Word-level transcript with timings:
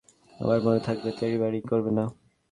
আমার 0.39 0.59
কথা 0.65 0.91
মানবে, 0.93 1.09
তেড়িবেড়ি 1.19 1.59
করবে 1.69 1.91
না। 1.97 2.05